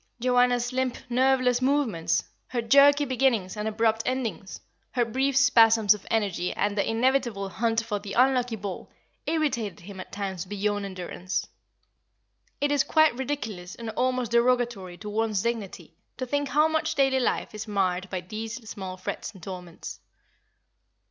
[0.19, 4.59] Joanna's limp, nerveless movements, her jerky beginnings and abrupt endings,
[4.93, 8.89] her brief spasms of energy, and the inevitable hunt for the unlucky ball,
[9.27, 11.47] irritated him at times beyond endurance.
[12.59, 17.19] It is quite ridiculous and almost derogatory to one's dignity to think how much daily
[17.19, 19.99] life is marred by these small frets and torments.